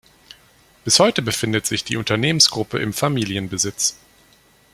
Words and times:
Bis 0.83 0.97
heute 0.99 1.21
befindet 1.21 1.67
sich 1.67 1.83
die 1.83 1.95
Unternehmensgruppe 1.95 2.79
im 2.79 2.91
Familienbesitz. 2.91 3.97